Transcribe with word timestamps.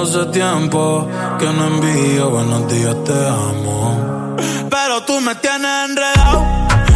Hace 0.00 0.26
tiempo 0.26 1.08
que 1.40 1.46
no 1.46 1.66
envío 1.66 2.30
buenos 2.30 2.68
días, 2.68 2.94
te 3.04 3.12
amo. 3.12 4.36
Pero 4.70 5.02
tú 5.02 5.20
me 5.20 5.34
tienes 5.34 5.90
enredado, 5.90 6.40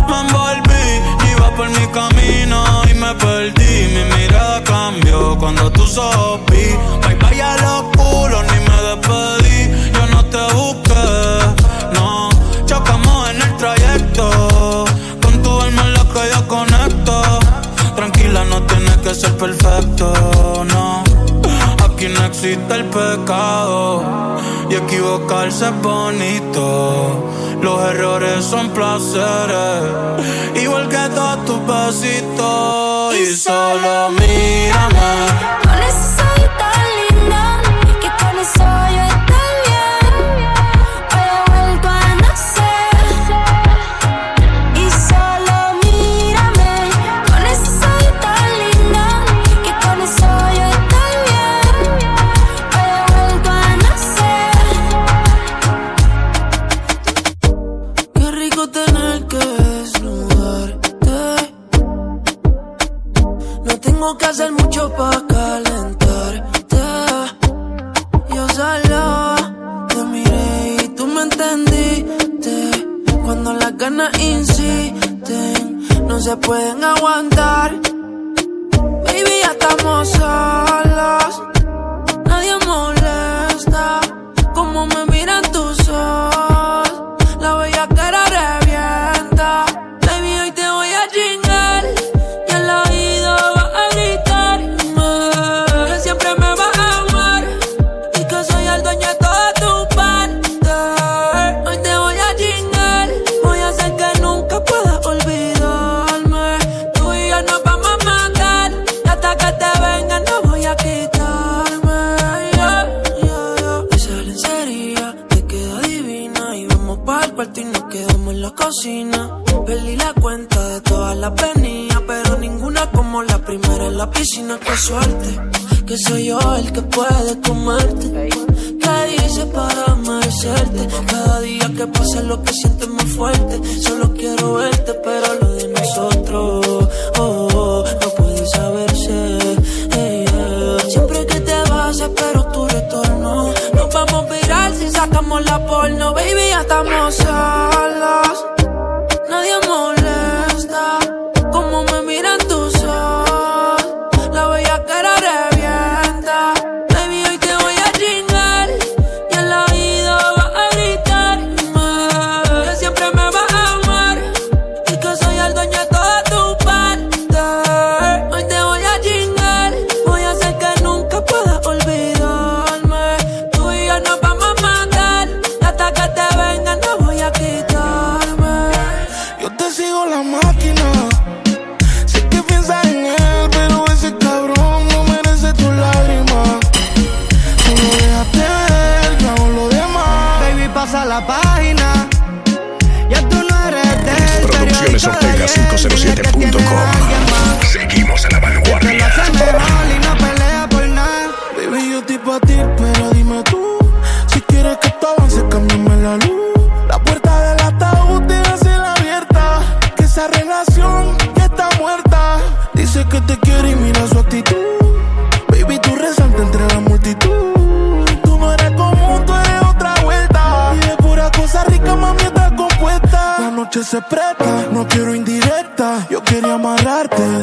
me 0.09 0.20
envolví, 0.20 1.33
iba 1.33 1.50
por 1.56 1.69
mi 1.69 1.84
camino 1.89 2.62
y 2.89 2.94
me 2.94 3.12
perdí. 3.17 3.75
Mi 3.94 4.05
mirada 4.14 4.62
cambió 4.62 5.36
cuando 5.36 5.69
tú 5.72 5.84
sopí. 5.84 6.64
Bye 7.03 7.17
bye 7.17 7.42
a 7.42 7.56
los 7.56 7.83
culos, 7.97 8.44
ni 8.53 8.59
me 8.69 8.78
despedí. 8.89 9.91
Yo 9.94 10.06
no 10.06 10.25
te 10.27 10.55
busqué, 10.55 11.94
no. 11.94 12.28
Chocamos 12.66 13.31
en 13.31 13.42
el 13.42 13.56
trayecto, 13.56 14.84
con 15.20 15.42
tu 15.42 15.61
alma 15.61 15.83
en 15.83 15.94
la 15.94 16.05
que 16.05 16.31
yo 16.33 16.47
conecto. 16.47 17.22
Tranquila, 17.97 18.44
no 18.44 18.62
tienes 18.62 18.97
que 18.98 19.12
ser 19.12 19.37
perfecto, 19.37 20.64
no 20.66 20.81
el 22.44 22.86
pecado 22.86 24.02
y 24.68 24.74
equivocarse 24.74 25.66
es 25.66 25.82
bonito. 25.82 27.30
Los 27.62 27.80
errores 27.91 28.44
son 28.44 28.70
placeres, 28.70 30.60
igual 30.60 30.88
que 30.88 31.08
todos 31.14 31.44
tus 31.44 31.60
besitos 31.64 33.14
y 33.16 33.36
solo 33.36 34.10
mí. 34.10 34.62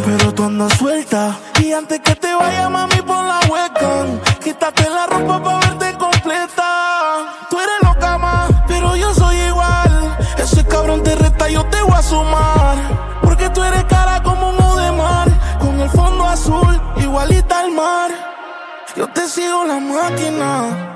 pero 0.05 0.33
tú 0.33 0.43
andas 0.43 0.73
suelta. 0.77 1.37
Y 1.59 1.73
antes 1.73 1.99
que 1.99 2.15
te 2.15 2.33
vaya, 2.33 2.69
mami, 2.69 3.01
pon 3.01 3.27
la 3.27 3.39
hueca 3.49 4.05
Quítate 4.41 4.89
la 4.89 5.07
ropa 5.07 5.43
para 5.43 5.59
verte 5.59 5.97
completa. 5.97 7.35
Tú 7.49 7.57
eres 7.59 7.79
loca 7.83 8.17
más, 8.17 8.49
pero 8.67 8.95
yo 8.95 9.13
soy 9.13 9.35
igual. 9.35 10.17
Ese 10.37 10.65
cabrón 10.65 11.03
te 11.03 11.15
resta, 11.15 11.49
yo 11.49 11.65
te 11.65 11.81
voy 11.81 11.93
a 11.93 12.01
sumar. 12.01 12.77
Porque 13.21 13.49
tú 13.49 13.61
eres 13.61 13.83
cara 13.85 14.23
como 14.23 14.51
un 14.51 14.77
de 14.77 14.91
mar, 14.93 15.27
con 15.59 15.79
el 15.81 15.89
fondo 15.89 16.25
azul, 16.25 16.81
igualita 16.97 17.59
al 17.59 17.71
mar. 17.71 18.11
Yo 18.95 19.07
te 19.07 19.27
sigo 19.27 19.65
la 19.65 19.79
máquina. 19.79 20.95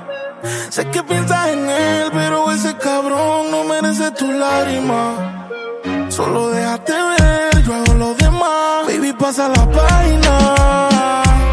Sé 0.70 0.88
que 0.90 1.02
piensas 1.02 1.48
en 1.48 1.68
él, 1.68 2.10
pero 2.12 2.50
ese 2.50 2.74
cabrón 2.78 3.50
no 3.50 3.64
merece 3.64 4.10
tu 4.12 4.32
lágrima. 4.32 5.43
Solo 6.08 6.50
déjate 6.50 6.92
ver, 6.92 7.62
yo 7.64 7.74
hago 7.74 7.94
lo 7.94 8.14
demás. 8.14 8.86
Baby, 8.86 9.12
pasa 9.12 9.48
la 9.48 9.66
página. 9.70 10.32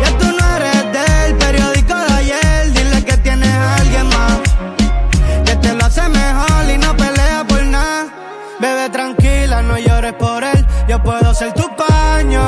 Ya 0.04 0.18
tú 0.20 0.28
no 0.38 0.56
eres 0.58 0.84
del 0.94 1.36
periódico 1.38 1.96
de 1.96 2.14
ayer, 2.14 2.74
dile 2.74 3.06
que 3.06 3.18
tienes 3.18 3.50
a 3.50 3.76
alguien 3.76 4.08
más. 4.08 4.40
Que 5.46 5.56
te 5.56 5.74
lo 5.74 5.86
hace 5.86 6.08
mejor 6.10 6.70
y 6.74 6.78
no 6.78 6.96
pelea 6.96 7.44
por 7.48 7.64
nada. 7.64 8.06
Bebe 8.60 8.90
tranquila, 8.90 9.62
no 9.64 9.78
llores 9.80 10.14
por 10.14 10.44
él, 10.44 10.66
yo 10.88 11.02
puedo 11.02 11.34
ser 11.34 11.54
tu 11.54 11.68
paño. 11.76 12.44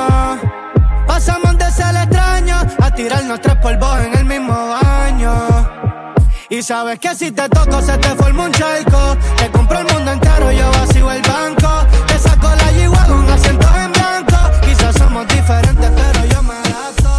Pasamos 1.08 1.58
de 1.58 1.72
ser 1.72 1.96
extraños 1.96 2.66
a 2.80 2.92
tirarnos 2.92 3.42
tres 3.42 3.56
polvos 3.56 4.00
en 4.06 4.18
el 4.18 4.26
mismo 4.26 4.54
baño. 4.54 5.53
Y 6.54 6.62
sabes 6.62 7.00
que 7.00 7.16
si 7.16 7.32
te 7.32 7.50
toco 7.50 7.82
se 7.82 7.98
te 7.98 8.10
forma 8.10 8.46
un 8.46 8.52
charco. 8.52 9.18
Te 9.38 9.50
compro 9.50 9.80
el 9.80 9.88
mundo 9.92 10.12
entero, 10.12 10.52
yo 10.52 10.70
vacío 10.70 11.12
el 11.12 11.22
banco. 11.24 11.68
Te 12.06 12.20
saco 12.20 12.48
la 12.48 12.72
yigua 12.74 13.08
un 13.08 13.28
asiento 13.28 13.68
en 13.76 13.92
blanco. 13.92 14.38
Quizás 14.62 14.96
somos 14.96 15.28
diferentes, 15.30 15.90
pero 15.90 16.26
yo 16.28 16.44
me 16.44 16.54
adapto. 16.54 17.10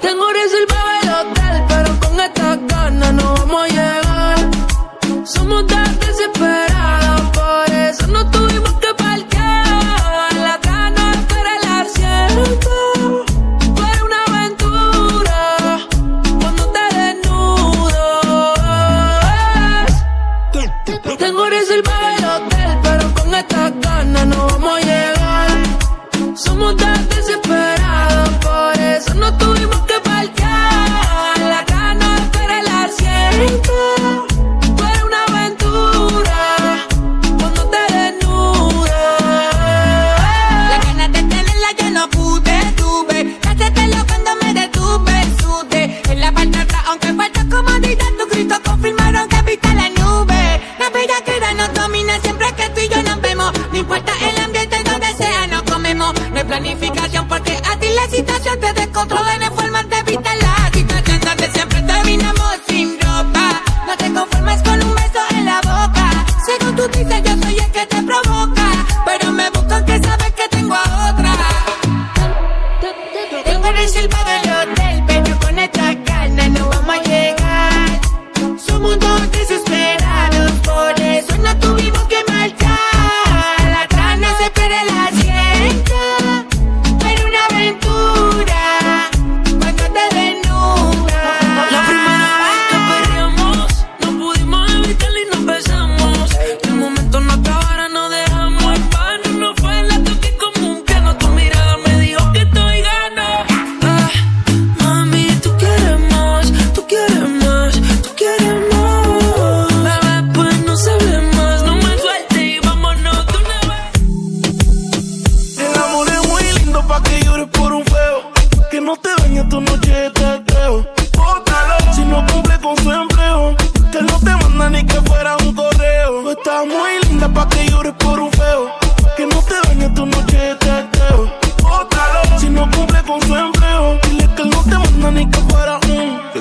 Tengo 0.00 0.32
reservado 0.32 0.77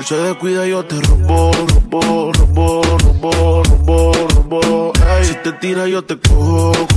se 0.07 0.15
descuida 0.15 0.65
yo 0.65 0.85
te 0.85 1.01
robo, 1.01 1.51
robo, 1.51 2.31
robo, 2.31 2.81
robo, 2.81 3.63
robo, 3.63 4.13
robo. 4.13 4.93
Si 5.21 5.35
te 5.43 5.51
tira 5.51 5.85
yo 5.85 6.01
te 6.01 6.17
cojo 6.17 6.96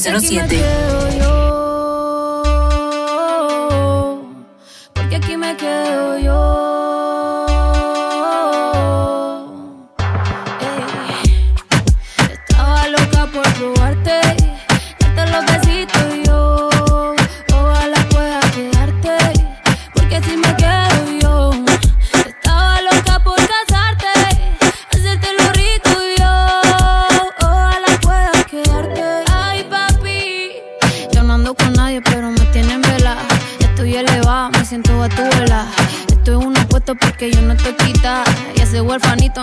007. 0.00 0.69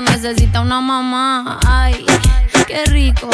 Necesita 0.02 0.62
una 0.62 0.82
mamá. 0.82 1.60
Ay, 1.68 2.06
qué 2.68 2.86
rico. 2.86 3.30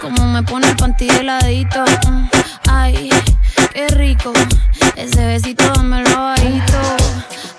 Como 0.00 0.26
me 0.26 0.42
pone 0.42 0.68
el 0.68 0.76
panty 0.76 1.06
de 1.06 1.22
ladito. 1.22 1.84
Mm, 2.08 2.26
Ay, 2.68 3.10
qué 3.72 3.88
rico. 3.88 4.32
Ese 4.96 5.26
besito 5.26 5.64
dámelo 5.74 6.10
bajito. 6.16 6.78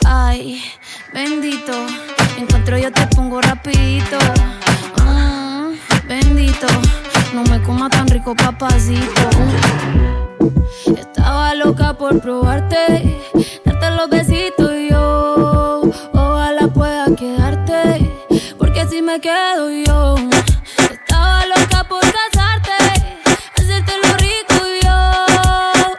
Ay, 0.05 0.63
bendito. 1.13 1.73
Encuentro 2.37 2.77
yo 2.77 2.91
te 2.91 3.07
pongo 3.07 3.41
rapidito. 3.41 4.17
Mm, 5.03 6.07
bendito. 6.07 6.67
No 7.33 7.43
me 7.43 7.61
coma 7.63 7.89
tan 7.89 8.07
rico, 8.07 8.35
papacito. 8.35 9.29
Estaba 10.97 11.53
loca 11.55 11.93
por 11.97 12.19
probarte, 12.21 13.19
darte 13.65 13.91
los 13.91 14.09
besitos 14.09 14.54
me 19.05 19.21
quedo 19.21 19.69
yo. 19.69 20.15
Estaba 20.77 21.45
loca 21.45 21.83
por 21.87 22.01
casarte, 22.01 22.71
hacerte 23.55 23.93
lo 24.03 24.13
rico 24.17 24.65
y 24.65 24.83
yo. 24.83 25.25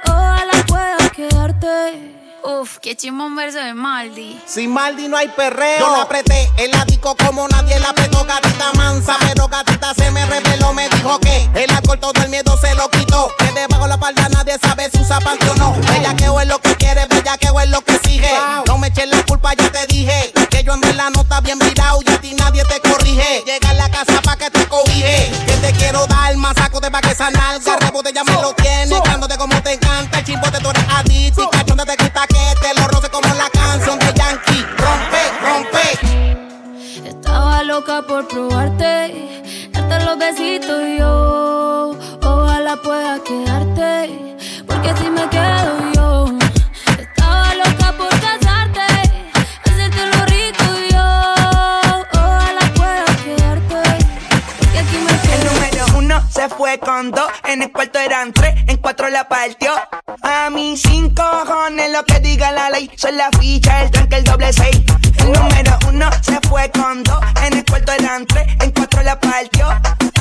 Ojalá 0.07 0.65
pueda 0.67 1.11
quedarte. 1.11 2.15
Uf, 2.43 2.79
qué 2.79 2.97
chimón 2.97 3.37
verso 3.37 3.59
de 3.59 3.75
Maldi. 3.75 4.41
Sin 4.45 4.73
Maldi 4.73 5.07
no 5.07 5.17
hay 5.17 5.29
perreo. 5.29 5.79
Yo 5.79 5.97
la 5.97 6.03
apreté 6.03 6.51
el 6.59 6.73
disco 6.87 7.17
como 7.17 7.47
nadie 7.49 7.79
la 7.79 7.91
apretó, 7.91 8.25
gatita 8.25 8.73
mansa. 8.75 9.17
Pero 9.21 9.47
gatita 9.47 9.95
se 9.95 10.11
me 10.11 10.27
reveló, 10.27 10.73
me 10.73 10.89
dijo 10.89 11.21
que 11.21 11.49
el 11.55 11.71
alcohol 11.71 12.01
todo 12.01 12.21
el 12.23 12.29
miedo 12.29 12.57
se 12.59 12.75
lo 12.75 12.91
quitó. 12.91 13.31
Que 13.39 13.53
debajo 13.53 13.87
la 13.87 13.99
palda 13.99 14.29
nadie 14.31 14.59
sabe 14.61 14.91
si 14.91 15.01
usa 15.01 15.21
panty 15.21 15.47
o 15.49 15.55
no. 15.55 15.75
Bellaqueo 15.93 16.41
es 16.41 16.49
lo 16.49 16.59
que 16.61 16.75
quiere, 16.75 17.07
bellaqueo 17.07 17.61
es 17.61 17.71
lo 17.71 17.83
que 17.83 17.99
sigue. 17.99 18.33
No 18.67 18.79
me 18.79 18.89
eches 18.89 19.09
la 19.09 19.23
culpa, 19.25 19.55
ya 19.55 19.71
te 19.71 19.87
dije. 19.87 20.33
Que 20.51 20.65
yo 20.65 20.73
ando 20.73 20.89
en 20.89 20.97
la 20.97 21.11
nota 21.11 21.41
bien 21.41 21.59
virado 21.59 22.01
pa' 26.97 27.01
que 27.01 27.13
esa 27.13 27.31
nalga. 27.31 27.77
Rebote 27.77 28.13
ya 28.13 28.25
me 28.25 28.33
lo 28.33 28.56
la 59.17 59.27
partió. 59.27 59.73
A 60.21 60.51
mí 60.51 60.77
cinco 60.77 61.23
cojones 61.47 61.91
lo 61.91 62.05
que 62.05 62.21
diga 62.21 62.53
la 62.53 62.69
ley, 62.69 62.91
son 62.97 63.17
la 63.17 63.31
ficha, 63.41 63.85
el 63.85 63.91
tranque, 63.91 64.17
el 64.17 64.25
doble 64.25 64.53
seis. 64.53 64.83
El 65.21 65.33
número 65.33 65.79
uno 65.89 66.11
se 66.21 66.39
fue 66.47 66.71
con 66.71 67.03
dos, 67.03 67.19
en 67.47 67.57
el 67.57 67.65
cuarto 67.65 67.93
eran 67.93 68.27
tres, 68.27 68.47
en 68.61 68.71
cuatro 68.73 69.03
la 69.03 69.19
partió. 69.19 69.69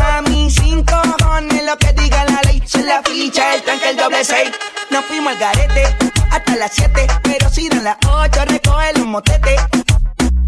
A 0.02 0.22
mí 0.22 0.50
cinco 0.50 0.96
cojones 1.20 1.66
lo 1.66 1.78
que 1.78 1.92
diga 1.92 2.24
la 2.24 2.42
ley, 2.44 2.64
son 2.66 2.86
la 2.86 3.02
ficha, 3.04 3.56
el 3.56 3.64
tranque, 3.64 3.90
el 3.90 3.98
doble 3.98 4.24
seis. 4.24 4.52
Nos 4.90 5.04
fuimos 5.06 5.34
al 5.34 5.40
garete 5.40 5.84
hasta 6.32 6.56
las 6.56 6.72
siete, 6.72 7.06
pero 7.22 7.50
si 7.50 7.68
dan 7.68 7.84
las 7.84 7.98
ocho 8.10 8.46
recoge 8.46 8.94
los 8.94 9.08
motetes. 9.08 9.60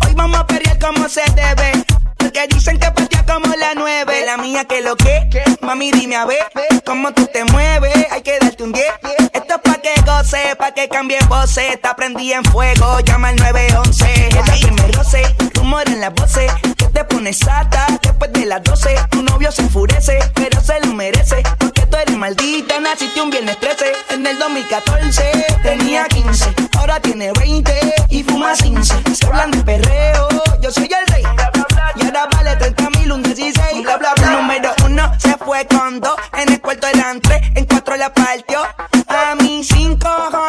Hoy 0.05 0.13
vamos 0.15 0.39
a 0.39 0.47
pelear 0.47 0.79
como 0.79 1.09
se 1.09 1.23
debe. 1.35 1.83
Porque 2.17 2.47
dicen 2.49 2.79
que 2.79 2.91
patea 2.91 3.25
como 3.25 3.53
la 3.55 3.73
nueve. 3.75 4.25
La 4.25 4.37
mía 4.37 4.65
que 4.65 4.81
lo 4.81 4.95
que, 4.95 5.29
mami 5.61 5.91
dime 5.91 6.15
a 6.15 6.25
ver 6.25 6.45
cómo 6.85 7.11
tú 7.13 7.25
te 7.27 7.43
mueves. 7.45 7.96
Goce, 10.27 10.55
pa' 10.57 10.71
que 10.71 10.89
cambie 10.89 11.19
voces. 11.29 11.73
Está 11.73 11.95
prendí 11.95 12.33
en 12.33 12.43
fuego, 12.43 12.99
llama 12.99 13.29
al 13.29 13.37
911. 13.37 14.27
Ella 14.27 14.43
que 14.43 14.71
me 14.71 14.87
roce, 14.91 15.23
rumor 15.53 15.87
en 15.87 16.01
las 16.01 16.13
voces. 16.13 16.51
Que 16.75 16.85
te 16.85 17.03
pones 17.05 17.37
sata 17.37 17.87
después 18.01 18.33
de 18.33 18.45
las 18.45 18.61
12. 18.63 18.95
Tu 19.09 19.23
novio 19.23 19.51
se 19.51 19.61
enfurece, 19.61 20.19
pero 20.33 20.59
se 20.61 20.79
lo 20.81 20.93
merece. 20.93 21.43
Porque 21.57 21.85
tú 21.85 21.97
eres 21.97 22.17
maldita, 22.17 22.79
naciste 22.79 23.21
un 23.21 23.29
viernes 23.29 23.57
13. 23.59 23.85
En 24.09 24.27
el 24.27 24.37
2014 24.37 25.31
tenía 25.63 26.05
15, 26.05 26.53
ahora 26.77 26.99
tiene 26.99 27.31
20 27.31 27.73
y 28.09 28.23
fuma 28.23 28.53
15. 28.53 28.95
Se 29.13 29.25
hablan 29.25 29.51
de 29.51 29.63
perreo, 29.63 30.27
yo 30.61 30.71
soy 30.71 30.89
el 30.91 31.13
rey. 31.13 31.23
Y 31.95 32.05
ahora 32.05 32.27
vale 32.33 32.55
30 32.57 32.89
mil, 32.91 33.11
un 33.13 33.23
16. 33.23 33.83
Bla, 33.83 33.97
bla, 33.97 34.13
bla. 34.15 34.31
Número 34.31 34.73
uno 34.85 35.11
se 35.19 35.37
fue 35.37 35.65
con 35.67 36.01
dos, 36.01 36.15
en 36.33 36.51
el 36.51 36.61
cuarto 36.61 36.87
eran 36.87 37.21
tres, 37.21 37.41
en 37.55 37.65
cuatro 37.65 37.95
la 37.95 38.13
partió. 38.13 38.59
A 39.07 39.35
mí 39.35 39.63
cinco 39.63 40.06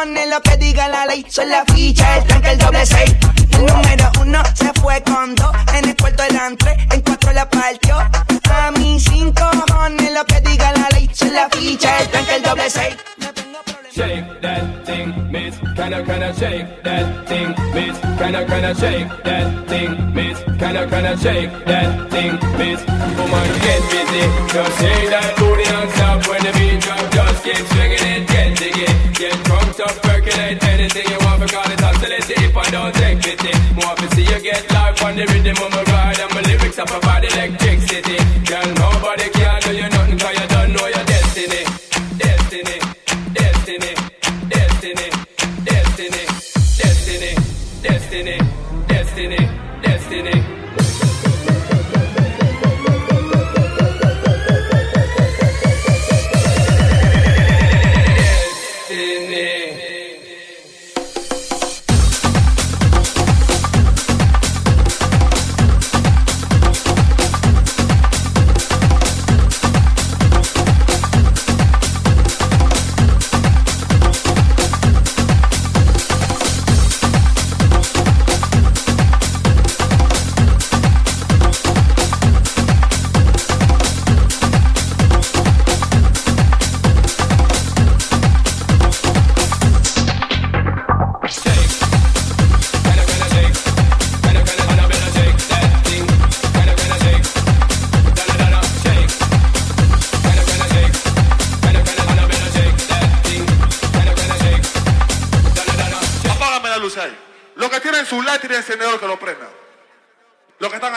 cojones 0.09 0.29
lo 0.29 0.41
que 0.41 0.57
diga 0.57 0.87
la 0.87 1.05
ley, 1.05 1.25
son 1.29 1.49
la 1.49 1.63
ficha, 1.65 2.17
el 2.17 2.23
tranque, 2.25 2.51
el 2.51 2.57
doble 2.57 2.85
seis. 2.85 3.15
El 3.51 3.65
número 3.65 4.11
uno 4.21 4.43
se 4.55 4.71
fue 4.79 5.01
con 5.03 5.35
dos, 5.35 5.51
en 5.75 5.89
el 5.89 5.95
cuarto 5.95 6.23
eran 6.23 6.57
en 6.91 7.01
cuatro 7.01 7.31
la 7.33 7.49
partió. 7.49 7.97
A 7.97 8.71
mí 8.71 8.99
cinco 8.99 9.43
cojones 9.67 10.11
lo 10.13 10.25
que 10.25 10.41
diga 10.41 10.71
la 10.73 10.89
ley, 10.91 11.09
son 11.13 11.33
la 11.33 11.49
ficha, 11.49 11.99
el 11.99 12.07
tranque, 12.09 12.35
el 12.35 12.43
doble 12.43 12.69
seis. 12.69 12.95
Shake 13.91 14.41
that 14.41 14.85
thing, 14.85 15.13
miss. 15.31 15.55
Kinda, 15.75 16.03
kinda 16.05 16.33
shake 16.33 16.83
that 16.83 17.27
thing, 17.27 17.53
miss. 17.73 17.97
Kinda, 18.17 18.45
kinda 18.45 18.73
shake 18.75 19.09
that 19.23 19.67
thing, 19.67 20.13
miss. 20.13 20.37
Kinda, 20.57 20.87
kinda 20.87 21.17
shake 21.17 21.65
that 21.65 22.09
thing, 22.09 22.39
miss. 22.57 22.79
Woman, 23.17 23.49
get 23.61 23.81
busy. 23.89 24.23
Just 24.53 24.79
shake 24.79 25.09
that 25.09 25.35
booty 25.37 25.63
non-stop 25.69 26.27
when 26.27 26.41
the 26.43 26.51
beat 26.53 26.79
drop. 26.79 27.11
Just 27.11 27.43
keep 27.43 27.67
swinging 27.67 28.05
it, 28.05 28.28
pity. 33.29 33.53
More 33.75 33.95
to 33.95 34.07
see 34.15 34.23
you 34.23 34.39
get 34.41 34.65
life 34.71 35.03
on 35.03 35.15
the 35.15 35.25
rhythm 35.29 35.57
of 35.61 35.71
my 35.71 35.83
ride 35.93 36.19
and 36.19 36.31
my 36.33 36.41
lyrics 36.41 36.79
up 36.79 36.89
about 36.89 37.23
electricity. 37.23 38.17
Girl, 38.49 38.67
nobody 38.75 39.18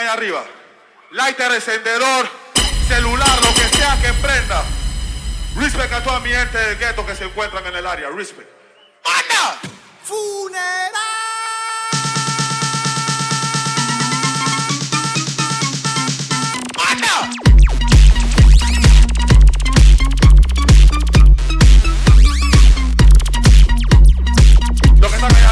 arriba. 0.08 0.44
Lighter, 1.10 1.52
encendedor, 1.52 2.28
celular, 2.88 3.40
lo 3.42 3.54
que 3.54 3.68
sea 3.76 4.00
que 4.00 4.12
prenda. 4.14 4.64
Respect 5.56 5.92
a 5.92 6.02
toda 6.02 6.20
mi 6.20 6.30
gente 6.30 6.56
del 6.56 6.78
gueto 6.78 7.04
que 7.04 7.14
se 7.14 7.24
encuentran 7.24 7.66
en 7.66 7.76
el 7.76 7.86
área. 7.86 8.08
Respect. 8.10 8.48
¡Anda! 9.04 9.60
¡Anda! 16.90 17.30
Los 24.98 25.10
que 25.10 25.16
están 25.16 25.34
allá 25.34 25.51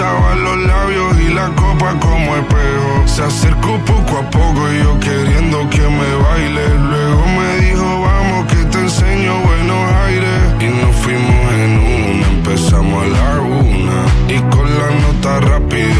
pintaban 0.00 0.44
los 0.44 0.56
labios 0.66 1.20
y 1.20 1.34
la 1.34 1.48
copa 1.50 1.94
como 2.00 2.36
espejo. 2.36 3.06
Se 3.06 3.22
acercó 3.22 3.78
poco 3.84 4.18
a 4.18 4.30
poco 4.30 4.72
y 4.72 4.78
yo 4.78 4.98
queriendo 4.98 5.68
que 5.68 5.80
me 5.80 6.14
baile. 6.24 6.68
Luego 6.90 7.26
me 7.26 7.66
dijo, 7.66 8.00
vamos 8.00 8.46
que 8.46 8.64
te 8.64 8.78
enseño 8.78 9.40
buenos 9.40 9.92
aires. 10.06 10.40
Y 10.60 10.68
nos 10.80 10.96
fuimos 10.96 11.52
en 11.52 11.72
una, 11.78 12.28
empezamos 12.28 13.04
a 13.04 13.08
la 13.08 13.40
una. 13.40 13.98
Y 14.28 14.38
con 14.54 14.66
la 14.78 14.90
nota 15.02 15.40
rápido 15.40 15.99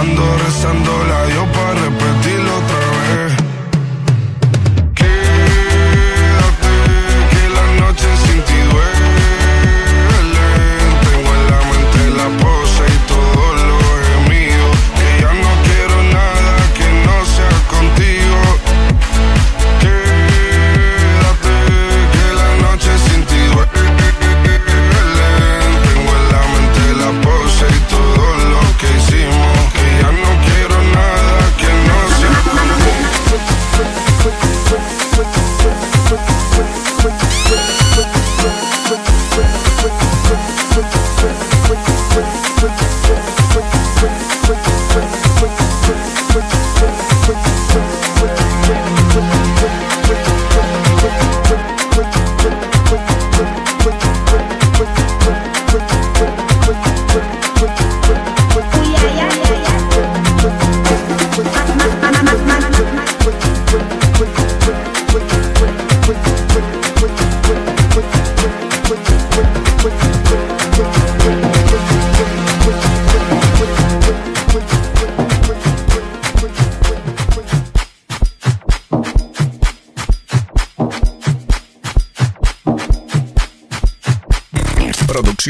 Ando 0.00 0.22
rezando 0.44 0.92
la 1.08 1.26
Dios 1.26 1.48
para 1.48 1.74
repetirlo 1.74 2.17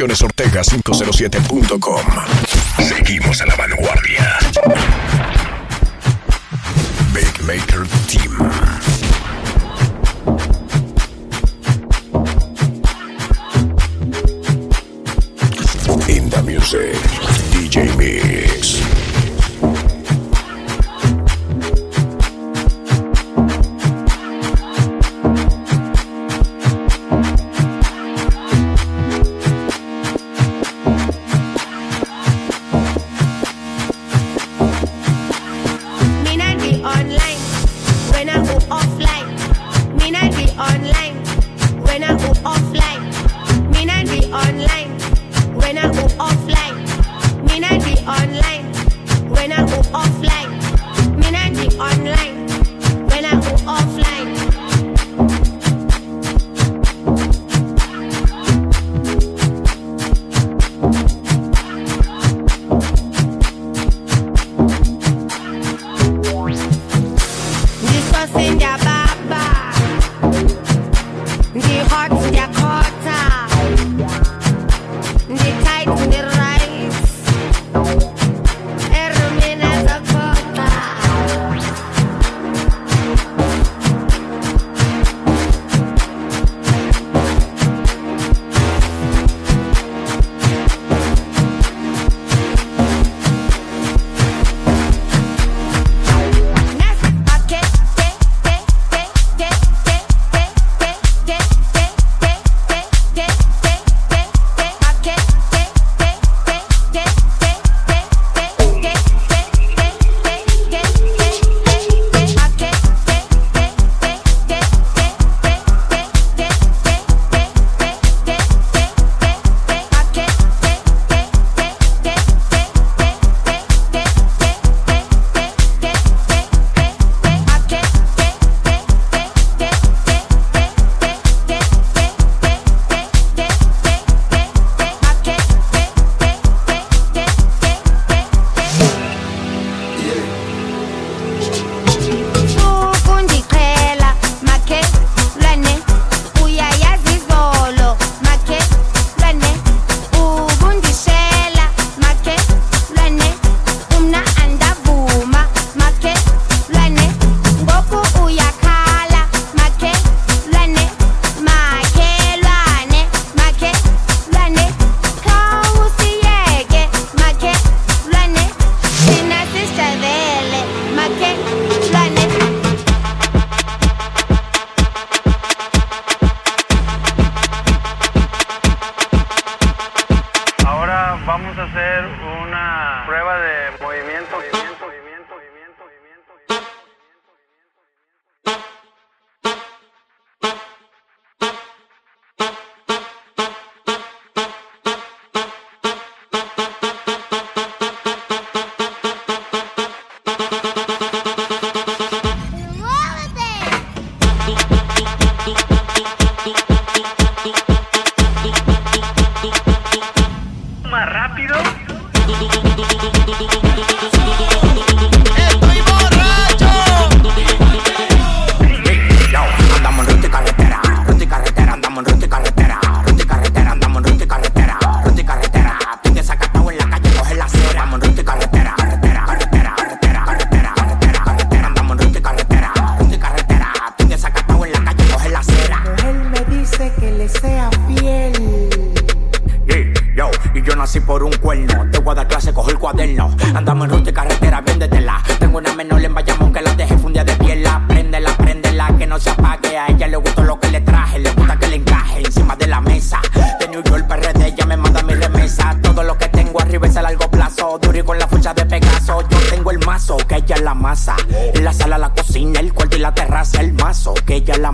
Ortega 0.01 0.63
507.com. 0.63 2.01
Seguimos 2.79 3.41
a 3.41 3.47
la 3.47 3.57
vanguardia. 3.57 4.39
Big 7.13 7.43
Maker 7.43 7.85
Team. 8.07 8.68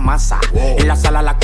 masa. 0.05 0.39
Wow. 0.53 0.77
En 0.79 0.87
la 0.87 0.95
sala 0.95 1.21
la 1.21 1.37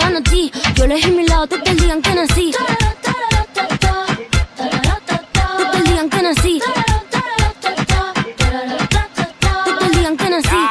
pimpean 0.00 0.16
a 0.16 0.22
ti. 0.22 0.52
Yo 0.74 0.86
mi 0.86 1.26
lado, 1.26 1.46
te 1.46 1.58
te 1.58 1.74
digan 1.74 2.02
que 2.02 2.14
nací. 2.14 2.52
Te 2.52 2.66
te 5.72 5.82
digan 5.82 6.10
que 6.10 6.22
nací. 6.22 6.60
Te 9.64 9.72
te 9.78 9.90
digan 9.90 10.16
que 10.16 10.30
nací. 10.30 10.68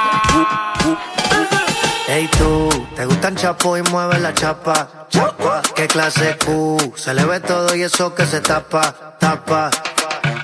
Ey 2.07 2.27
tú, 2.37 2.87
te 2.95 3.05
gustan 3.05 3.35
chapo 3.35 3.77
y 3.77 3.81
mueve 3.83 4.19
la 4.19 4.33
chapa, 4.33 5.07
chapa. 5.09 5.61
¿Qué 5.75 5.87
clase 5.87 6.37
Q? 6.43 6.93
Se 6.95 7.13
le 7.13 7.25
ve 7.25 7.39
todo 7.39 7.75
y 7.75 7.83
eso 7.83 8.15
que 8.15 8.25
se 8.25 8.41
tapa, 8.41 9.15
tapa. 9.19 9.69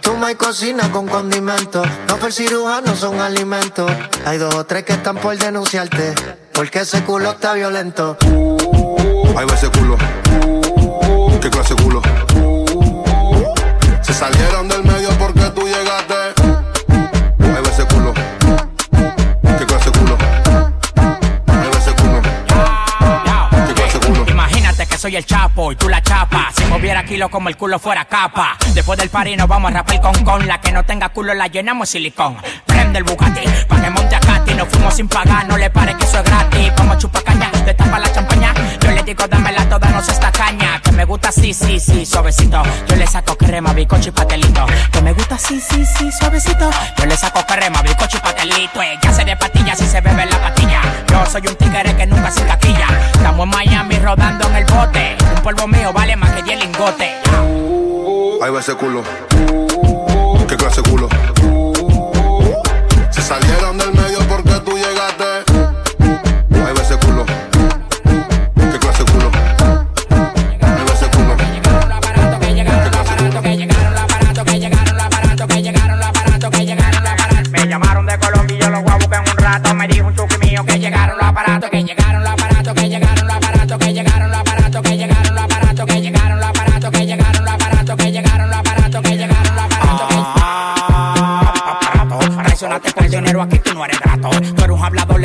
Tú 0.02 0.16
me 0.18 0.36
cocina 0.36 0.92
con 0.92 1.08
condimentos, 1.08 1.88
no 2.08 2.18
fue 2.18 2.28
el 2.28 2.34
cirujano, 2.34 2.96
son 2.96 3.20
alimentos. 3.20 3.92
Hay 4.26 4.38
dos 4.38 4.54
o 4.54 4.64
tres 4.64 4.84
que 4.84 4.94
están 4.94 5.18
por 5.18 5.36
denunciarte, 5.36 6.14
porque 6.54 6.82
ese 6.82 7.04
culo 7.04 7.32
está 7.32 7.54
violento. 7.54 8.16
Ahí 9.38 9.46
va 9.46 9.54
ese 9.54 9.70
culo. 9.70 9.98
¿Qué 11.42 11.50
clase 11.50 11.76
culo? 11.76 12.02
Se 14.02 14.14
salieron 14.14 14.70
del 14.70 14.84
medio 14.84 15.10
porque 15.20 15.42
tú 15.54 15.68
llegaste. 15.68 16.14
Ahí 17.40 17.62
va 17.62 17.70
ese 17.70 17.86
culo. 17.86 18.14
¿Qué 19.58 19.66
clase 19.66 19.92
culo? 19.92 20.18
Ahí 21.48 21.70
va 21.70 21.78
ese 21.78 21.94
culo. 21.96 22.22
¿Qué 23.68 23.74
clase 23.74 24.00
culo? 24.00 24.26
Imagínate 24.30 24.88
que 24.88 24.98
soy 24.98 25.18
el 25.18 25.26
chapo 25.26 25.74
y 25.74 25.76
tú 25.76 25.90
la 25.90 26.02
chapa. 26.02 26.50
Si 26.56 26.64
moviera 26.66 27.04
kilo 27.04 27.30
como 27.30 27.50
el 27.50 27.58
culo 27.58 27.78
fuera 27.78 28.06
capa. 28.06 28.58
Después 28.74 28.98
del 28.98 29.10
party 29.10 29.36
nos 29.36 29.50
vamos 29.50 29.72
a 29.72 29.74
rapar 29.76 30.00
con 30.00 30.24
con. 30.24 30.48
La 30.48 30.62
que 30.62 30.72
no 30.72 30.86
tenga 30.86 31.10
culo 31.10 31.34
la 31.34 31.48
llenamos 31.48 31.90
silicón. 31.90 32.38
Prende 32.66 33.00
el 33.00 33.04
Bugatti, 33.04 33.42
pa' 33.68 33.82
que 33.82 33.90
monte. 33.90 34.15
Nos 34.56 34.68
fuimos 34.70 34.94
sin 34.94 35.08
pagar, 35.08 35.48
no 35.48 35.58
le 35.58 35.70
pare 35.70 35.96
que 35.98 36.06
eso 36.06 36.20
es 36.20 36.24
gratis. 36.24 36.72
Vamos 36.78 36.96
a 36.96 36.98
chupar 36.98 37.24
caña, 37.24 37.52
te 37.52 37.74
tapa 37.74 38.00
la 38.00 38.12
champaña. 38.12 38.54
Yo 38.82 38.92
le 38.92 39.04
digo, 39.04 39.28
dámela 39.28 39.68
toda, 39.68 39.90
no 39.90 40.02
se 40.02 40.12
esta 40.12 40.32
caña. 40.32 40.82
Que 40.82 40.92
me 40.92 41.06
gusta 41.06 41.30
así, 41.30 41.54
sí, 41.54 41.80
sí, 41.80 42.06
suavecito. 42.06 42.62
Yo 42.88 42.96
le 42.96 43.06
saco 43.08 43.36
crema, 43.36 43.74
bicocho 43.74 44.10
y 44.10 44.12
pastelito. 44.12 44.66
Que 44.92 45.02
me 45.02 45.14
gusta 45.14 45.36
así, 45.36 45.60
sí, 45.60 45.86
sí, 45.86 46.12
suavecito. 46.12 46.70
Yo 46.98 47.06
le 47.06 47.18
saco 47.18 47.46
crema, 47.46 47.82
bicocho 47.82 48.18
y 48.18 48.22
pastelito. 48.22 48.82
Ella 48.82 49.14
se 49.14 49.26
de 49.26 49.36
patillas 49.36 49.82
y 49.82 49.86
se 49.86 50.02
bebe 50.02 50.26
la 50.26 50.42
patilla. 50.42 50.82
Yo 51.10 51.26
soy 51.26 51.42
un 51.48 51.56
tigre 51.56 51.96
que 51.96 52.06
nunca 52.06 52.32
se 52.32 52.42
taquilla. 52.42 52.88
Estamos 53.14 53.44
en 53.44 53.50
Miami 53.50 54.00
rodando 54.00 54.48
en 54.48 54.56
el 54.56 54.66
bote. 54.66 55.18
Un 55.36 55.42
polvo 55.42 55.68
mío 55.68 55.92
vale 55.92 56.16
más 56.16 56.32
que 56.32 56.44
10 56.44 56.60
lingotes. 56.60 57.12
Ahí 58.42 58.52
va 58.52 58.60
ese 58.60 58.76
culo. 58.76 59.04
¿Qué 60.48 60.56
clase 60.56 60.82
culo? 60.84 61.10
Se 63.10 63.22
salieron 63.22 63.78
del 63.78 63.95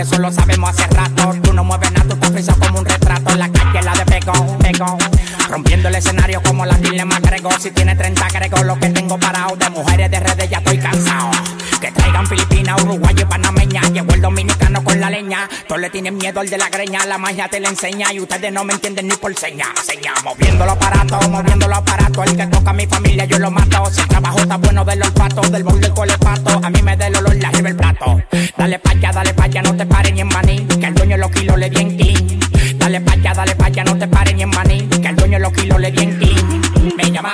hablador, 0.00 0.12
eso 0.12 0.18
lo 0.18 0.32
sabemos 0.32 0.70
hace 0.70 0.86
rato. 0.94 1.34
Tú 1.42 1.52
no 1.52 1.64
mueves 1.64 1.92
nada, 1.92 2.14
tú 2.14 2.36
estás 2.36 2.56
como 2.56 2.78
un 2.80 2.84
retrato. 2.84 3.34
La 3.36 3.48
calle 3.50 3.82
la 3.82 3.92
de 3.92 4.04
pegón, 4.06 4.58
pegón. 4.58 4.98
Rompiendo 5.48 5.88
el 5.88 5.94
escenario 5.94 6.42
como 6.42 6.64
la 6.64 6.76
dilema 6.76 7.16
agrego. 7.16 7.50
Si 7.58 7.70
tiene 7.70 7.94
30 7.94 8.24
agrego 8.24 8.62
lo 8.64 8.78
que 8.78 8.88
tengo 8.90 9.18
parado. 9.18 9.56
De 9.56 9.70
mujeres 9.70 10.10
de 10.10 10.20
redes 10.20 10.50
ya 10.50 10.58
estoy 10.58 10.78
cansado. 10.78 11.30
Que 11.80 11.90
traigan 11.92 12.26
Filipinas, 12.26 12.82
Uruguay 12.82 13.14
con 14.82 15.00
la 15.00 15.10
leña. 15.10 15.48
Todos 15.66 15.80
le 15.80 15.90
tienen 15.90 16.16
miedo 16.16 16.40
al 16.40 16.48
de 16.48 16.58
la 16.58 16.68
greña. 16.68 17.04
La 17.06 17.18
magia 17.18 17.48
te 17.48 17.60
la 17.60 17.68
enseña 17.68 18.12
y 18.12 18.20
ustedes 18.20 18.52
no 18.52 18.64
me 18.64 18.72
entienden 18.72 19.08
ni 19.08 19.16
por 19.16 19.34
seña. 19.36 19.66
Seña, 19.82 20.12
moviendo 20.24 20.64
los 20.64 20.74
aparatos, 20.74 21.28
moviendo 21.28 21.68
los 21.68 21.78
aparatos. 21.78 22.26
El 22.26 22.36
que 22.36 22.46
toca 22.46 22.70
a 22.70 22.74
mi 22.74 22.86
familia 22.86 23.24
yo 23.24 23.38
lo 23.38 23.50
mato. 23.50 23.84
Si 23.90 24.00
el 24.00 24.08
trabajo 24.08 24.38
está 24.38 24.56
bueno 24.56 24.84
del 24.84 25.02
olfato, 25.02 25.40
del 25.42 25.64
bol 25.64 25.80
del 25.80 25.92
colepato. 25.92 26.60
A 26.62 26.70
mí 26.70 26.82
me 26.82 26.96
da 26.96 27.06
el 27.06 27.16
olor, 27.16 27.36
arriba 27.44 27.68
el 27.68 27.76
plato. 27.76 28.22
Dale 28.56 28.78
pa' 28.78 28.90
allá, 28.90 29.12
dale 29.12 29.34
pa' 29.34 29.44
allá, 29.44 29.62
no 29.62 29.76
te 29.76 29.86
pares 29.86 30.12
ni 30.12 30.20
en 30.20 30.28
maní. 30.28 30.66
Que 30.66 30.86
el 30.86 30.94
dueño 30.94 31.16
los 31.16 31.30
kilos 31.30 31.58
le 31.58 31.70
bien 31.70 31.96
clean. 31.96 32.40
Dale 32.78 33.00
pa' 33.00 33.12
allá, 33.12 33.34
dale 33.34 33.54
pa' 33.54 33.66
allá, 33.66 33.84
no 33.84 33.96
te 33.98 34.08
pares 34.08 34.34
ni 34.34 34.42
en 34.42 34.50
maní. 34.50 34.88
Que 34.88 35.08
el 35.08 35.16
dueño 35.16 35.38
los 35.38 35.52
kilos 35.52 35.80
le 35.80 35.90
bien 35.90 36.16
clean. 36.18 36.29
Me 36.29 36.29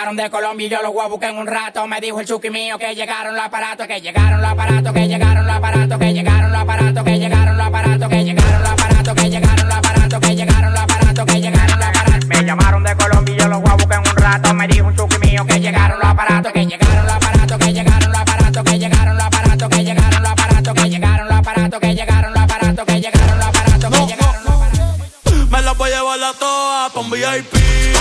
llamaron 0.06 0.24
de 0.24 0.30
Colombia 0.30 0.66
y 0.66 0.70
yo 0.70 0.82
los 0.82 0.92
voy 0.92 1.04
a 1.04 1.08
buscar 1.08 1.30
en 1.30 1.38
un 1.38 1.46
rato. 1.48 1.84
Me 1.88 2.00
dijo 2.00 2.20
el 2.20 2.26
chuki 2.26 2.48
mío 2.48 2.78
que 2.78 2.94
llegaron 2.94 3.34
los 3.34 3.44
aparatos, 3.44 3.88
que 3.88 4.00
llegaron 4.00 4.40
los 4.40 4.50
aparatos, 4.50 4.92
que 4.92 5.08
llegaron 5.08 5.44
los 5.44 5.56
aparatos, 5.56 5.98
que 5.98 6.12
llegaron 6.12 6.52
los 6.52 6.60
aparatos, 6.60 7.04
que 7.04 7.18
llegaron 7.18 7.56
los 7.56 7.66
aparatos, 7.66 8.08
que 8.12 8.24
llegaron 8.24 8.62
los 8.62 8.70
aparatos, 8.70 9.14
que 9.14 9.30
llegaron 9.30 9.68
los 9.68 9.76
aparatos, 9.76 10.20
que 10.20 10.36
llegaron 10.36 10.72
los 10.72 10.82
aparatos, 10.82 11.26
que 11.26 11.40
llegaron 11.40 11.78
los 11.78 11.88
aparatos. 11.88 12.26
Me 12.28 12.44
llamaron 12.44 12.84
de 12.84 12.96
Colombia 12.96 13.34
y 13.34 13.38
yo 13.38 13.48
los 13.48 13.60
voy 13.60 13.70
a 13.70 13.74
buscar 13.74 14.00
en 14.04 14.10
un 14.10 14.16
rato. 14.16 14.54
Me 14.54 14.68
dijo 14.68 14.86
un 14.86 14.96
chuki 14.96 15.18
mío 15.18 15.44
que 15.44 15.60
llegaron 15.60 15.98
los 15.98 16.08
aparatos, 16.08 16.52
que 16.52 16.66
llegaron 16.66 17.06
los 17.06 17.14
aparatos, 17.14 17.58
que 17.58 17.72
llegaron 17.72 18.12
los 18.12 18.20
aparatos, 18.20 18.64
que 18.64 18.78
llegaron 18.78 19.16
los 19.16 19.26
aparatos, 19.26 19.68
que 19.72 19.82
llegaron 19.82 20.22
los 20.22 20.30
aparatos, 20.32 20.74
que 20.74 20.88
llegaron 20.88 21.28
los 21.28 21.38
aparatos, 21.38 21.80
que 21.80 21.94
llegaron 21.94 22.32
los 22.32 22.42
aparatos, 22.42 22.86
que 22.86 23.00
llegaron 23.00 23.38
los 23.38 23.46
aparatos, 23.48 23.90
que 23.90 24.06
llegaron 24.06 24.44
los 24.44 24.54
aparatos. 24.54 25.50
Me 25.50 25.62
la 25.62 25.72
voy 25.72 25.90
a 25.90 25.96
llevar 25.96 26.22
a 26.22 26.32
todas 26.38 26.92
pa' 26.92 27.00
un 27.00 27.10
VIP, 27.10 27.54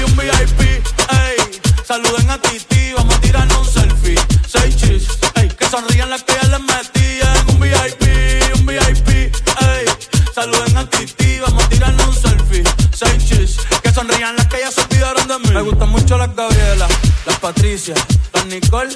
un 0.05 0.15
VIP, 0.15 0.61
ey. 1.09 1.34
Saluden 1.87 2.31
a 2.31 2.41
Titi, 2.41 2.93
vamos 2.93 3.15
a 3.15 3.21
tirarnos 3.21 3.59
un 3.59 3.73
selfie. 3.73 4.15
Seis 4.47 4.75
sonrían 5.69 6.09
las 6.09 6.23
que 6.23 6.33
ya 6.33 6.47
les 6.47 6.59
metían. 6.61 7.49
Un 7.49 7.59
VIP, 7.59 8.55
un 8.55 8.65
VIP, 8.65 9.09
ey. 9.09 9.85
Saluden 10.33 10.77
a 10.77 10.89
Titi, 10.89 11.39
vamos 11.39 11.63
a 11.63 11.69
tirarnos 11.69 12.07
un 12.07 12.15
selfie. 12.15 12.63
Seis 12.91 13.25
chis, 13.25 13.57
que 13.83 13.91
sonrían 13.91 14.35
las 14.35 14.47
que 14.47 14.59
ya 14.59 14.71
se 14.71 14.81
olvidaron 14.81 15.27
de 15.27 15.39
mí. 15.39 15.53
Me 15.53 15.61
gustan 15.61 15.89
mucho 15.89 16.17
las 16.17 16.35
Gabriela, 16.35 16.87
las 17.25 17.39
Patricia, 17.39 17.93
las 18.33 18.45
Nicole, 18.47 18.95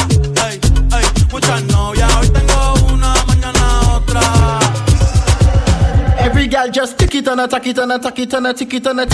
tana, 7.21 7.47
taki 7.47 7.73
tana, 7.73 7.99
taki 7.99 8.25
tana, 8.27 8.53
tiki 8.53 8.79
tana, 8.79 9.05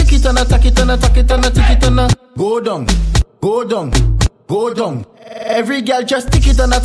tiki. 1.51 2.09
Go 2.37 2.59
down, 2.59 2.87
go 3.41 3.63
down, 3.63 3.91
go 4.47 4.73
down. 4.73 5.05
Every 5.25 5.81
girl 5.81 6.03
just 6.03 6.31
tiki 6.31 6.53
it 6.55 6.75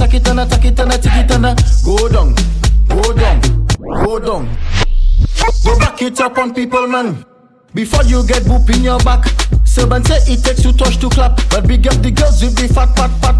taki 0.00 0.20
tana, 0.20 0.46
taki 0.46 0.70
tana, 0.70 0.98
tiki 0.98 1.26
tana. 1.26 1.56
Go 1.84 2.08
down, 2.08 2.34
go 2.88 3.12
down, 3.12 3.40
go 4.04 4.18
down. 4.18 4.56
Go 5.64 5.78
back 5.78 6.02
it 6.02 6.20
up 6.20 6.38
on 6.38 6.54
people, 6.54 6.86
man. 6.86 7.24
Before 7.74 8.04
you 8.04 8.26
get 8.26 8.42
boop 8.44 8.68
in 8.74 8.82
your 8.82 8.98
back. 9.00 9.26
Seven 9.64 10.04
say 10.04 10.32
it 10.32 10.42
takes 10.42 10.62
two 10.62 10.72
touch 10.72 10.98
to 10.98 11.08
clap, 11.08 11.36
but 11.50 11.66
big 11.68 11.86
up 11.86 12.02
the 12.02 12.10
girls 12.10 12.42
with 12.42 12.56
the 12.56 12.72
fat, 12.72 12.94
fat, 12.96 13.10
fat. 13.20 13.36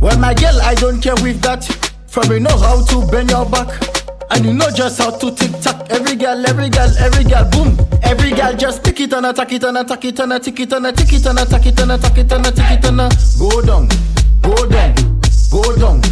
Well, 0.00 0.18
my 0.18 0.34
girl, 0.34 0.60
I 0.62 0.74
don't 0.74 1.00
care 1.00 1.14
with 1.22 1.40
that. 1.42 1.64
From 2.08 2.30
you 2.32 2.40
know 2.40 2.56
how 2.56 2.84
to 2.84 3.06
bend 3.10 3.30
your 3.30 3.44
back. 3.48 3.95
And 4.30 4.44
you 4.44 4.52
know 4.52 4.70
just 4.70 4.98
how 4.98 5.10
to 5.10 5.30
tick 5.30 5.52
tock. 5.60 5.86
Every 5.90 6.16
girl, 6.16 6.44
every 6.46 6.68
girl, 6.68 6.90
every 6.98 7.24
girl, 7.24 7.48
boom. 7.50 7.78
Every 8.02 8.30
girl 8.30 8.54
just 8.54 8.84
tick 8.84 9.00
it 9.00 9.12
and 9.12 9.26
attack 9.26 9.52
it 9.52 9.64
and 9.64 9.78
attack 9.78 10.04
it 10.04 10.18
and 10.18 10.32
a 10.32 10.40
tick 10.40 10.60
it 10.60 10.72
and 10.72 10.86
a 10.86 10.92
tick 10.92 11.12
it 11.12 11.26
and 11.26 11.38
attack 11.38 11.66
it 11.66 11.80
and 11.80 11.92
attack 11.92 12.18
it 12.18 12.32
and 12.32 12.46
a 12.46 12.50
tick 12.50 12.70
it 12.70 12.84
and 12.84 12.98
go 13.38 13.62
down, 13.62 13.88
go 14.42 14.54
down, 14.68 14.94
go 15.50 15.62
down. 15.76 16.02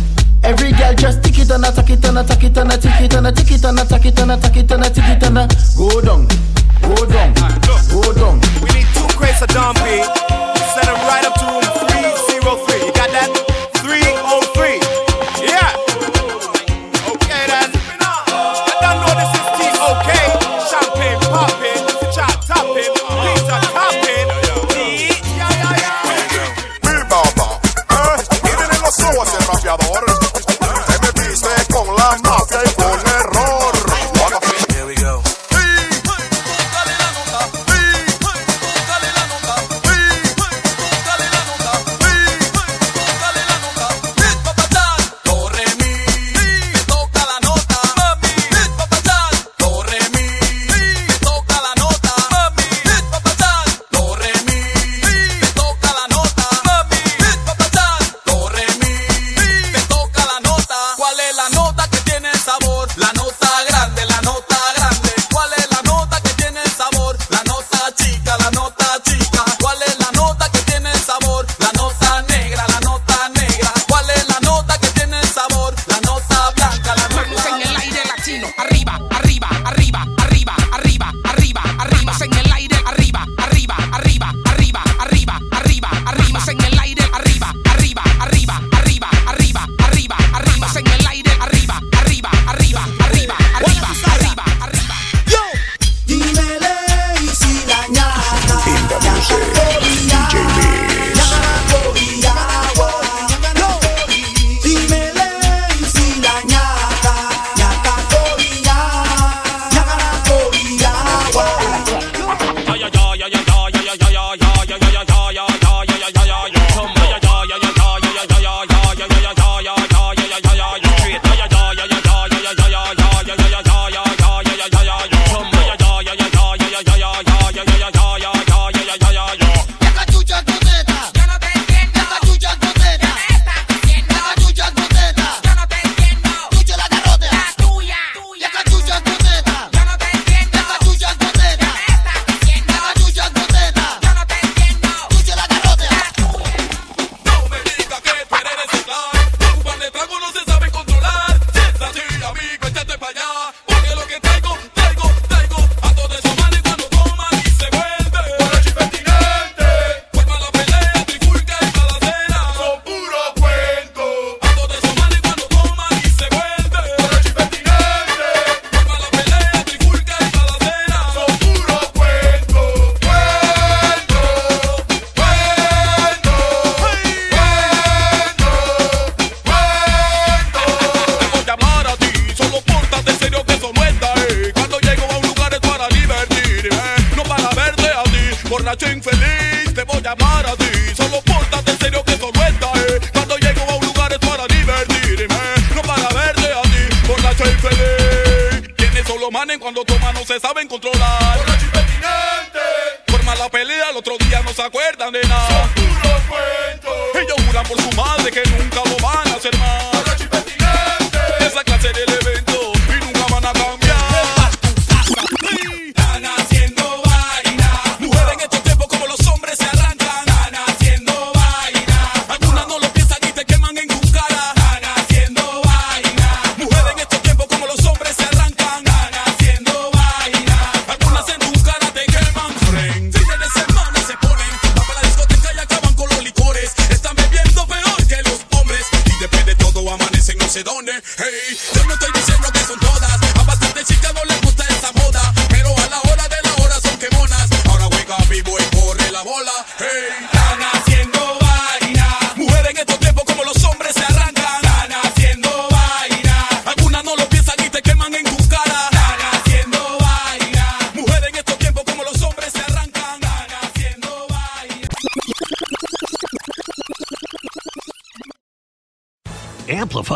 Every 0.43 0.73
girl 0.73 0.95
just 0.95 1.23
tick 1.25 1.39
it 1.39 1.51
and 1.51 1.65
attack 1.65 1.91
it 1.91 2.05
and 2.05 2.19
attack 2.19 2.45
it 2.45 2.57
and 2.57 2.73
a 2.73 2.77
tick 2.79 3.01
it 3.01 3.15
and 3.15 3.27
a 3.27 3.33
tick 3.33 3.51
it 3.51 3.65
and 3.65 3.79
attack 3.79 4.05
it 4.05 4.19
and 4.19 4.31
attack 4.31 4.57
it 4.57 4.71
and 4.71 4.85
a 4.85 4.91
tick 4.91 5.05
it 5.09 5.23
and 5.23 5.35
go 5.77 6.01
down, 6.01 6.27
go 6.83 6.95
down, 7.07 7.35
go 7.91 8.13
down. 8.15 8.41
We 8.63 8.69
need 8.75 8.87
two 8.95 9.09
crates 9.17 9.43
of 9.43 9.49
Don 9.49 9.75
P. 9.75 9.81
Send 10.75 10.87
them 10.87 11.01
right 11.09 11.25
up 11.25 11.35
to 11.35 11.64